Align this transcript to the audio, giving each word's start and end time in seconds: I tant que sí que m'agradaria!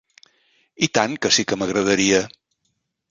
I 0.87 0.87
tant 0.97 1.13
que 1.25 1.31
sí 1.37 1.45
que 1.51 1.59
m'agradaria! 1.63 2.23